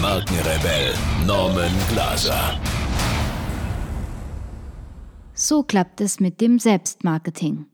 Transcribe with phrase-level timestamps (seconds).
[0.00, 0.94] Markenrebell
[1.26, 2.58] Norman Glaser.
[5.34, 7.66] So klappt es mit dem Selbstmarketing.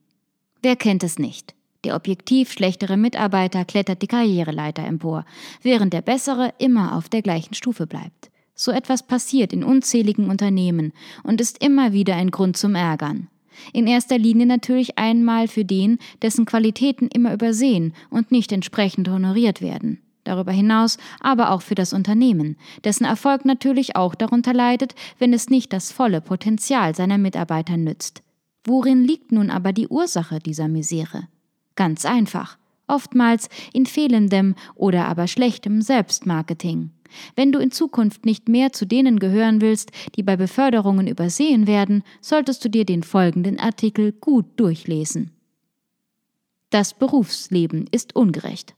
[0.60, 1.54] Wer kennt es nicht?
[1.84, 5.24] Der objektiv schlechtere Mitarbeiter klettert die Karriereleiter empor,
[5.62, 8.32] während der bessere immer auf der gleichen Stufe bleibt.
[8.56, 13.28] So etwas passiert in unzähligen Unternehmen und ist immer wieder ein Grund zum Ärgern.
[13.72, 19.62] In erster Linie natürlich einmal für den, dessen Qualitäten immer übersehen und nicht entsprechend honoriert
[19.62, 20.02] werden.
[20.26, 25.50] Darüber hinaus aber auch für das Unternehmen, dessen Erfolg natürlich auch darunter leidet, wenn es
[25.50, 28.24] nicht das volle Potenzial seiner Mitarbeiter nützt.
[28.64, 31.28] Worin liegt nun aber die Ursache dieser Misere?
[31.76, 32.58] Ganz einfach.
[32.88, 36.90] Oftmals in fehlendem oder aber schlechtem Selbstmarketing.
[37.36, 42.02] Wenn du in Zukunft nicht mehr zu denen gehören willst, die bei Beförderungen übersehen werden,
[42.20, 45.30] solltest du dir den folgenden Artikel gut durchlesen.
[46.70, 48.74] Das Berufsleben ist ungerecht.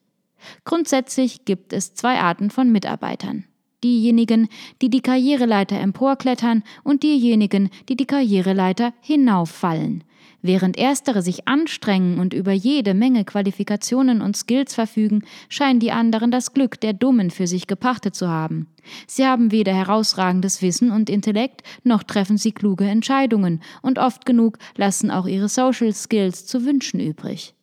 [0.64, 3.44] Grundsätzlich gibt es zwei Arten von Mitarbeitern.
[3.84, 4.48] Diejenigen,
[4.83, 10.03] die die Karriereleiter emporklettern und diejenigen, die die Karriereleiter hinauffallen.
[10.41, 16.31] Während erstere sich anstrengen und über jede Menge Qualifikationen und Skills verfügen, scheinen die anderen
[16.31, 18.69] das Glück der Dummen für sich gepachtet zu haben.
[19.09, 24.59] Sie haben weder herausragendes Wissen und Intellekt, noch treffen sie kluge Entscheidungen, und oft genug
[24.77, 27.55] lassen auch ihre Social Skills zu wünschen übrig.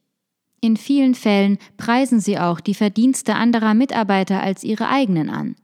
[0.65, 5.55] In vielen Fällen preisen sie auch die Verdienste anderer Mitarbeiter als ihre eigenen an.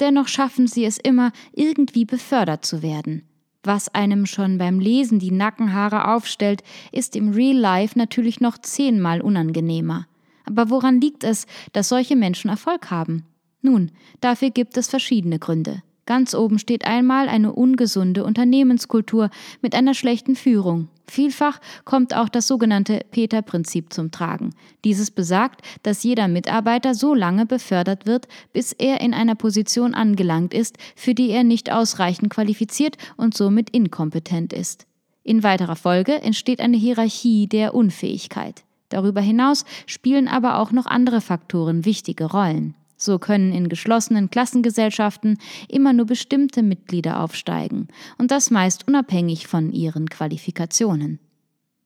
[0.00, 3.28] Dennoch schaffen sie es immer, irgendwie befördert zu werden.
[3.62, 6.62] Was einem schon beim Lesen die Nackenhaare aufstellt,
[6.92, 10.06] ist im Real Life natürlich noch zehnmal unangenehmer.
[10.46, 13.26] Aber woran liegt es, dass solche Menschen Erfolg haben?
[13.60, 13.90] Nun,
[14.22, 15.82] dafür gibt es verschiedene Gründe.
[16.06, 19.28] Ganz oben steht einmal eine ungesunde Unternehmenskultur
[19.60, 20.88] mit einer schlechten Führung.
[21.06, 24.54] Vielfach kommt auch das sogenannte Peter-Prinzip zum Tragen.
[24.84, 30.54] Dieses besagt, dass jeder Mitarbeiter so lange befördert wird, bis er in einer Position angelangt
[30.54, 34.86] ist, für die er nicht ausreichend qualifiziert und somit inkompetent ist.
[35.24, 38.64] In weiterer Folge entsteht eine Hierarchie der Unfähigkeit.
[38.88, 42.74] Darüber hinaus spielen aber auch noch andere Faktoren wichtige Rollen.
[43.02, 49.72] So können in geschlossenen Klassengesellschaften immer nur bestimmte Mitglieder aufsteigen, und das meist unabhängig von
[49.72, 51.18] ihren Qualifikationen.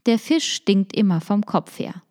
[0.05, 2.03] Der Fisch stinkt immer vom Kopf her.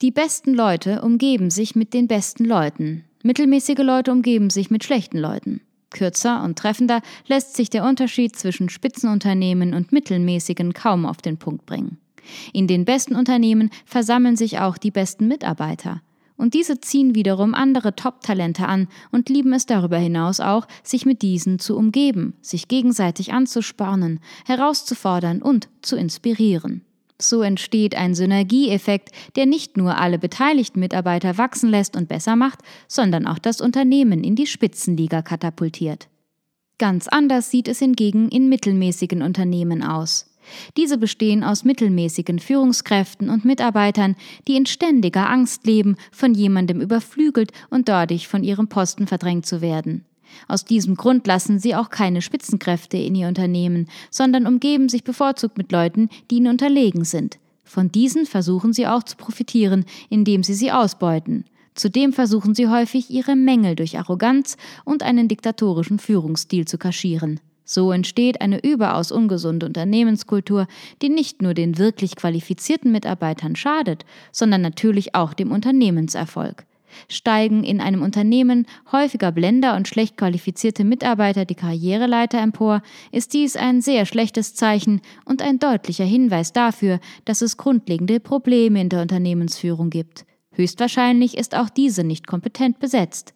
[0.00, 5.18] Die besten Leute umgeben sich mit den besten Leuten, mittelmäßige Leute umgeben sich mit schlechten
[5.18, 5.62] Leuten.
[5.90, 11.66] Kürzer und treffender lässt sich der Unterschied zwischen Spitzenunternehmen und mittelmäßigen kaum auf den Punkt
[11.66, 11.98] bringen.
[12.52, 16.00] In den besten Unternehmen versammeln sich auch die besten Mitarbeiter,
[16.40, 21.20] und diese ziehen wiederum andere Top-Talente an und lieben es darüber hinaus auch, sich mit
[21.20, 26.82] diesen zu umgeben, sich gegenseitig anzuspornen, herauszufordern und zu inspirieren.
[27.20, 32.60] So entsteht ein Synergieeffekt, der nicht nur alle beteiligten Mitarbeiter wachsen lässt und besser macht,
[32.88, 36.08] sondern auch das Unternehmen in die Spitzenliga katapultiert.
[36.78, 40.29] Ganz anders sieht es hingegen in mittelmäßigen Unternehmen aus.
[40.76, 44.16] Diese bestehen aus mittelmäßigen Führungskräften und Mitarbeitern,
[44.46, 49.60] die in ständiger Angst leben, von jemandem überflügelt und dadurch von ihrem Posten verdrängt zu
[49.60, 50.04] werden.
[50.48, 55.58] Aus diesem Grund lassen sie auch keine Spitzenkräfte in ihr Unternehmen, sondern umgeben sich bevorzugt
[55.58, 57.38] mit Leuten, die ihnen unterlegen sind.
[57.64, 61.44] Von diesen versuchen sie auch zu profitieren, indem sie sie ausbeuten.
[61.74, 67.40] Zudem versuchen sie häufig, ihre Mängel durch Arroganz und einen diktatorischen Führungsstil zu kaschieren.
[67.72, 70.66] So entsteht eine überaus ungesunde Unternehmenskultur,
[71.02, 76.66] die nicht nur den wirklich qualifizierten Mitarbeitern schadet, sondern natürlich auch dem Unternehmenserfolg.
[77.06, 83.54] Steigen in einem Unternehmen häufiger Blender und schlecht qualifizierte Mitarbeiter die Karriereleiter empor, ist dies
[83.54, 89.02] ein sehr schlechtes Zeichen und ein deutlicher Hinweis dafür, dass es grundlegende Probleme in der
[89.02, 90.24] Unternehmensführung gibt.
[90.50, 93.32] Höchstwahrscheinlich ist auch diese nicht kompetent besetzt.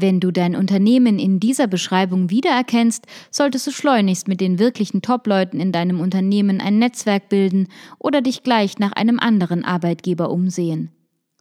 [0.00, 5.58] Wenn du dein Unternehmen in dieser Beschreibung wiedererkennst, solltest du schleunigst mit den wirklichen Top-Leuten
[5.58, 7.66] in deinem Unternehmen ein Netzwerk bilden
[7.98, 10.92] oder dich gleich nach einem anderen Arbeitgeber umsehen.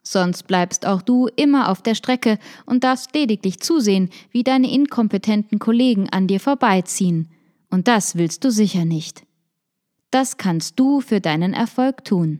[0.02, 5.60] Sonst bleibst auch du immer auf der Strecke und darfst lediglich zusehen, wie deine inkompetenten
[5.60, 7.30] Kollegen an dir vorbeiziehen.
[7.70, 9.22] Und das willst du sicher nicht.
[10.10, 12.40] Das kannst du für deinen Erfolg tun.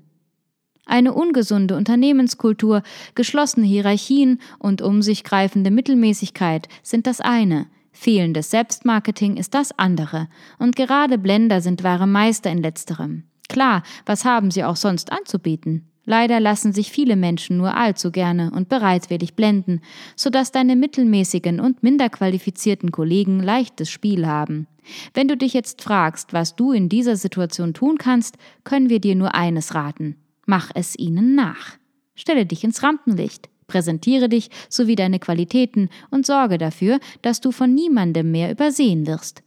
[0.88, 2.82] Eine ungesunde Unternehmenskultur,
[3.14, 7.68] geschlossene Hierarchien und um sich greifende Mittelmäßigkeit sind das eine.
[7.92, 10.30] Fehlendes Selbstmarketing ist das andere,
[10.60, 13.24] und gerade Blender sind wahre Meister in letzterem.
[13.50, 15.90] Klar, was haben sie auch sonst anzubieten?
[16.06, 19.82] Leider lassen sich viele Menschen nur allzu gerne und bereitwillig blenden,
[20.16, 24.68] so dass deine mittelmäßigen und minder qualifizierten Kollegen leichtes Spiel haben.
[25.14, 29.16] Wenn du dich jetzt fragst, was du in dieser Situation tun kannst, können wir dir
[29.16, 30.16] nur eines raten.
[30.48, 31.78] Mach es ihnen nach.
[32.16, 33.50] Stelle dich ins Rampenlicht.
[33.68, 39.44] Präsentiere dich sowie deine Qualitäten und sorge dafür, dass du von niemandem mehr übersehen wirst.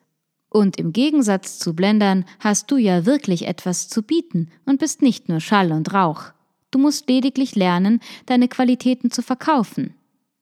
[0.50, 5.29] Und im Gegensatz zu Blendern hast du ja wirklich etwas zu bieten und bist nicht
[5.29, 6.32] nur Schall und Rauch.
[6.70, 9.94] Du musst lediglich lernen, deine Qualitäten zu verkaufen.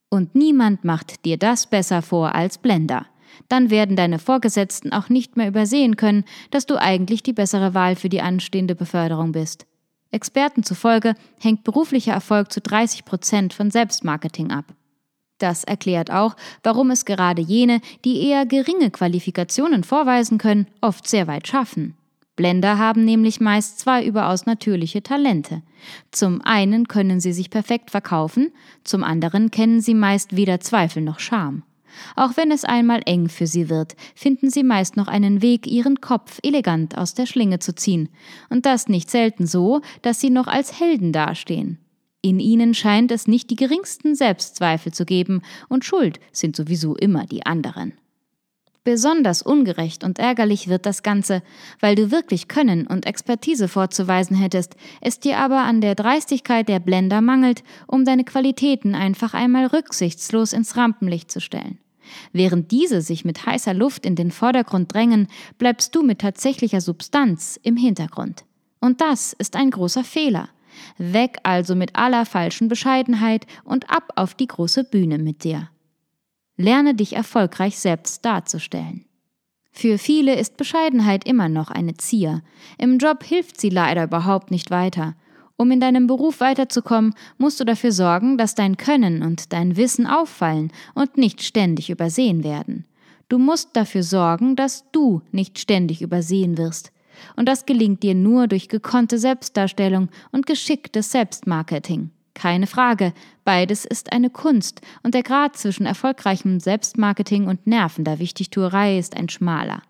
[0.09, 3.05] Und niemand macht dir das besser vor als Blender.
[3.47, 7.95] Dann werden deine Vorgesetzten auch nicht mehr übersehen können, dass du eigentlich die bessere Wahl
[7.95, 9.68] für die anstehende Beförderung bist.
[10.11, 14.65] Experten zufolge hängt beruflicher Erfolg zu 30 Prozent von Selbstmarketing ab.
[15.37, 21.27] Das erklärt auch, warum es gerade jene, die eher geringe Qualifikationen vorweisen können, oft sehr
[21.27, 21.95] weit schaffen.
[22.35, 25.61] Blender haben nämlich meist zwei überaus natürliche Talente.
[26.11, 28.51] Zum einen können sie sich perfekt verkaufen,
[28.83, 31.63] zum anderen kennen sie meist weder Zweifel noch Scham.
[32.15, 36.01] Auch wenn es einmal eng für sie wird, finden sie meist noch einen Weg, ihren
[36.01, 38.09] Kopf elegant aus der Schlinge zu ziehen,
[38.49, 41.79] und das nicht selten so, dass sie noch als Helden dastehen.
[42.21, 47.25] In ihnen scheint es nicht die geringsten Selbstzweifel zu geben, und Schuld sind sowieso immer
[47.25, 47.93] die anderen.
[48.83, 51.43] Besonders ungerecht und ärgerlich wird das Ganze,
[51.79, 56.79] weil du wirklich Können und Expertise vorzuweisen hättest, es dir aber an der Dreistigkeit der
[56.79, 61.77] Blender mangelt, um deine Qualitäten einfach einmal rücksichtslos ins Rampenlicht zu stellen.
[62.31, 65.27] Während diese sich mit heißer Luft in den Vordergrund drängen,
[65.57, 68.45] bleibst du mit tatsächlicher Substanz im Hintergrund.
[68.79, 70.49] Und das ist ein großer Fehler.
[70.97, 75.69] Weg also mit aller falschen Bescheidenheit und ab auf die große Bühne mit dir.
[76.61, 79.05] Lerne dich erfolgreich selbst darzustellen.
[79.71, 82.41] Für viele ist Bescheidenheit immer noch eine Zier.
[82.77, 85.15] Im Job hilft sie leider überhaupt nicht weiter.
[85.55, 90.05] Um in deinem Beruf weiterzukommen, musst du dafür sorgen, dass dein Können und dein Wissen
[90.05, 92.85] auffallen und nicht ständig übersehen werden.
[93.29, 96.91] Du musst dafür sorgen, dass du nicht ständig übersehen wirst.
[97.37, 102.11] Und das gelingt dir nur durch gekonnte Selbstdarstellung und geschicktes Selbstmarketing.
[102.33, 103.13] Keine Frage,
[103.49, 109.27] beides ist eine Kunst und der Grad zwischen erfolgreichem Selbstmarketing und nervender Wichtigtuerei ist ein
[109.27, 109.81] schmaler.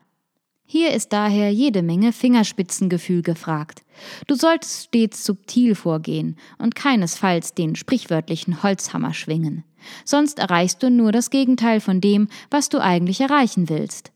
[0.66, 3.82] Hier ist daher jede Menge Fingerspitzengefühl gefragt.
[4.28, 9.66] Du solltest stets subtil vorgehen und keinesfalls den sprichwörtlichen Holzhammer schwingen.
[10.06, 14.14] Sonst erreichst du nur das Gegenteil von dem, was du eigentlich erreichen willst.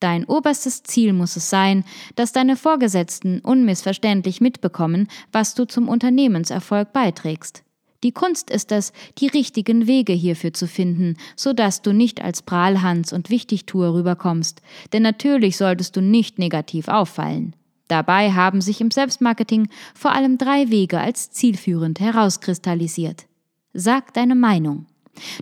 [0.00, 1.84] Dein oberstes Ziel muss es sein,
[2.14, 7.65] dass deine Vorgesetzten unmissverständlich mitbekommen, was du zum Unternehmenserfolg beiträgst.
[8.06, 12.40] Die Kunst ist es, die richtigen Wege hierfür zu finden, so dass du nicht als
[12.40, 14.62] Prahlhans und Wichtigtuer rüberkommst,
[14.92, 17.56] denn natürlich solltest du nicht negativ auffallen.
[17.88, 23.26] Dabei haben sich im Selbstmarketing vor allem drei Wege als zielführend herauskristallisiert.
[23.74, 24.86] Sag deine Meinung.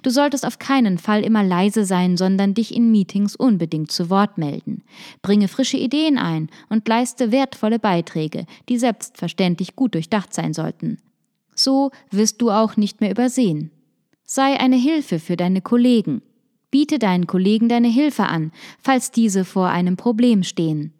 [0.02, 4.38] Du solltest auf keinen Fall immer leise sein, sondern dich in Meetings unbedingt zu Wort
[4.38, 4.84] melden.
[5.20, 10.96] Bringe frische Ideen ein und leiste wertvolle Beiträge, die selbstverständlich gut durchdacht sein sollten.
[11.54, 13.70] So wirst du auch nicht mehr übersehen.
[14.24, 16.22] Sei eine Hilfe für deine Kollegen.
[16.70, 20.92] Biete deinen Kollegen deine Hilfe an, falls diese vor einem Problem stehen.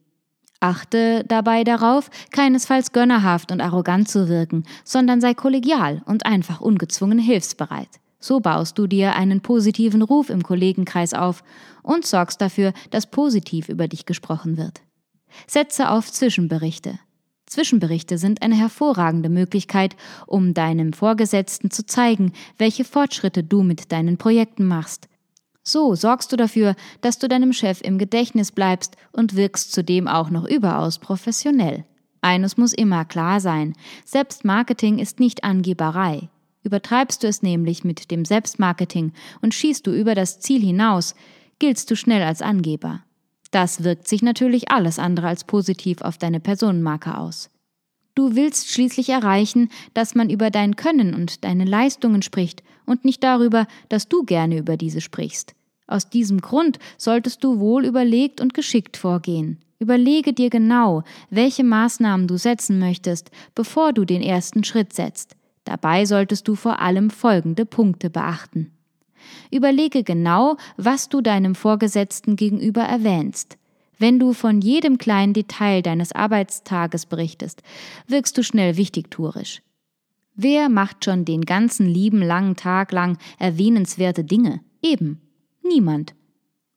[0.61, 7.18] Achte dabei darauf, keinesfalls gönnerhaft und arrogant zu wirken, sondern sei kollegial und einfach ungezwungen
[7.18, 7.88] hilfsbereit.
[8.18, 11.44] So baust du dir einen positiven Ruf im Kollegenkreis auf
[11.82, 14.80] und sorgst dafür, dass positiv über dich gesprochen wird.
[15.46, 16.99] Setze auf Zwischenberichte.
[17.54, 19.94] Zwischenberichte sind eine hervorragende Möglichkeit,
[20.26, 25.08] um deinem Vorgesetzten zu zeigen, welche Fortschritte du mit deinen Projekten machst.
[25.62, 30.30] So sorgst du dafür, dass du deinem Chef im Gedächtnis bleibst und wirkst zudem auch
[30.30, 31.84] noch überaus professionell.
[32.23, 36.30] Eines muss immer klar sein, Selbstmarketing ist nicht Angeberei.
[36.64, 41.14] Übertreibst du es nämlich mit dem Selbstmarketing und schießt du über das Ziel hinaus,
[41.61, 43.04] giltst du schnell als Angeber.
[43.54, 47.50] Das wirkt sich natürlich alles andere als positiv auf deine Personenmarke aus.
[48.16, 53.23] Du willst schließlich erreichen, dass man über dein Können und deine Leistungen spricht und nicht
[53.23, 55.54] darüber, dass du gerne über diese sprichst.
[55.87, 59.61] Aus diesem Grund solltest du wohl überlegt und geschickt vorgehen.
[59.78, 65.37] Überlege dir genau, welche Maßnahmen du setzen möchtest, bevor du den ersten Schritt setzt.
[65.62, 68.73] Dabei solltest du vor allem folgende Punkte beachten.
[69.50, 73.58] Überlege genau, was du deinem Vorgesetzten gegenüber erwähnst.
[73.98, 77.62] Wenn du von jedem kleinen Detail deines Arbeitstages berichtest,
[78.06, 79.62] wirkst du schnell wichtigtuerisch.
[80.34, 84.60] Wer macht schon den ganzen lieben langen Tag lang erwähnenswerte Dinge?
[84.82, 85.20] Eben.
[85.62, 86.14] Niemand.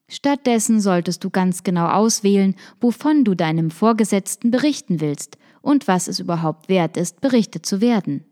[0.10, 6.20] Stattdessen solltest du ganz genau auswählen, wovon du deinem Vorgesetzten berichten willst und was es
[6.20, 8.24] überhaupt wert ist, berichtet zu werden.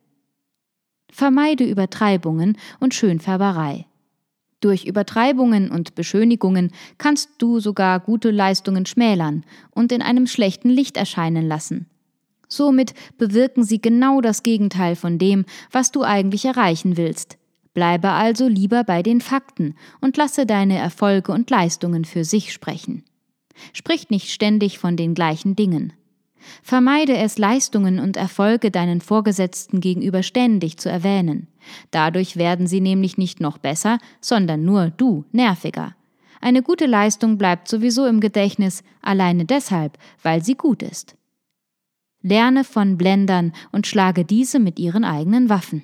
[1.12, 3.88] Vermeide Übertreibungen und Schönfärberei.
[4.66, 10.98] Durch Übertreibungen und Beschönigungen kannst du sogar gute Leistungen schmälern und in einem schlechten Licht
[10.98, 11.86] erscheinen lassen.
[12.48, 17.38] Somit bewirken sie genau das Gegenteil von dem, was du eigentlich erreichen willst.
[17.76, 23.04] Bleibe also lieber bei den Fakten und lasse deine Erfolge und Leistungen für sich sprechen.
[23.72, 25.94] Sprich nicht ständig von den gleichen Dingen.
[26.64, 31.48] Vermeide es, Leistungen und Erfolge deinen Vorgesetzten gegenüber ständig zu erwähnen.
[31.92, 35.96] Dadurch werden sie nämlich nicht noch besser, sondern nur du nerviger.
[36.42, 41.16] Eine gute Leistung bleibt sowieso im Gedächtnis, alleine deshalb, weil sie gut ist.
[42.22, 45.84] Lerne von Blendern und schlage diese mit ihren eigenen Waffen.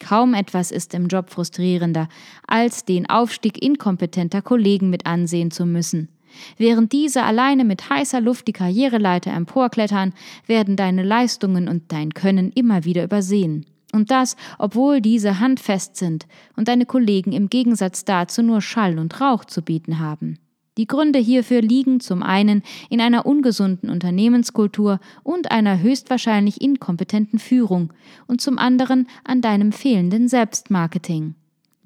[0.00, 2.08] Kaum etwas ist im Job frustrierender,
[2.46, 6.08] als den Aufstieg inkompetenter Kollegen mit ansehen zu müssen.
[6.56, 10.12] Während diese alleine mit heißer Luft die Karriereleiter emporklettern,
[10.46, 13.66] werden deine Leistungen und dein Können immer wieder übersehen.
[13.92, 16.26] Und das, obwohl diese handfest sind
[16.56, 20.38] und deine Kollegen im Gegensatz dazu nur Schall und Rauch zu bieten haben.
[20.76, 27.94] Die Gründe hierfür liegen zum einen in einer ungesunden Unternehmenskultur und einer höchstwahrscheinlich inkompetenten Führung
[28.26, 31.34] und zum anderen an deinem fehlenden Selbstmarketing.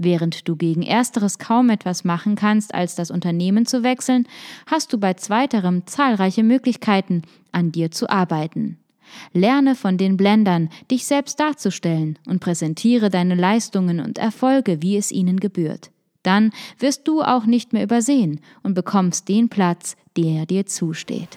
[0.02, 4.26] Während du gegen ersteres kaum etwas machen kannst, als das Unternehmen zu wechseln,
[4.64, 7.21] hast du bei zweiterem zahlreiche Möglichkeiten,
[7.52, 8.78] an dir zu arbeiten.
[9.35, 15.12] Lerne von den Blendern, dich selbst darzustellen und präsentiere deine Leistungen und Erfolge, wie es
[15.12, 15.90] ihnen gebührt.
[16.23, 21.37] Dann wirst du auch nicht mehr übersehen und bekommst den Platz, der dir zusteht.